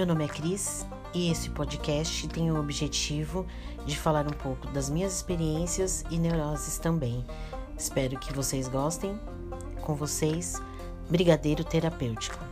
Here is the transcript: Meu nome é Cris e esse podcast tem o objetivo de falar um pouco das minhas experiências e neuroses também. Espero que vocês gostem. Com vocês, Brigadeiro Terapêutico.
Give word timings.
Meu 0.00 0.06
nome 0.06 0.24
é 0.24 0.28
Cris 0.28 0.86
e 1.12 1.30
esse 1.30 1.50
podcast 1.50 2.26
tem 2.28 2.50
o 2.50 2.58
objetivo 2.58 3.46
de 3.84 3.94
falar 3.98 4.26
um 4.26 4.30
pouco 4.30 4.66
das 4.68 4.88
minhas 4.88 5.14
experiências 5.14 6.06
e 6.10 6.18
neuroses 6.18 6.78
também. 6.78 7.22
Espero 7.76 8.18
que 8.18 8.32
vocês 8.32 8.66
gostem. 8.66 9.20
Com 9.82 9.94
vocês, 9.94 10.58
Brigadeiro 11.10 11.62
Terapêutico. 11.64 12.49